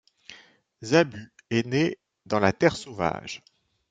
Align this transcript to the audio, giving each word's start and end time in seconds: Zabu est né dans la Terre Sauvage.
Zabu 0.83 1.31
est 1.51 1.67
né 1.67 1.99
dans 2.25 2.39
la 2.39 2.53
Terre 2.53 2.75
Sauvage. 2.75 3.43